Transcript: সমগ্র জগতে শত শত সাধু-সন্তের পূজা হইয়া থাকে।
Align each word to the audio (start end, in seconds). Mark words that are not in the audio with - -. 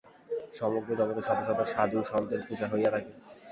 সমগ্র 0.53 0.89
জগতে 0.99 1.21
শত 1.27 1.39
শত 1.47 1.59
সাধু-সন্তের 1.73 2.41
পূজা 2.47 2.65
হইয়া 2.71 2.89
থাকে। 2.93 3.11